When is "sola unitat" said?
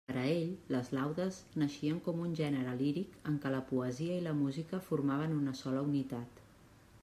5.63-6.47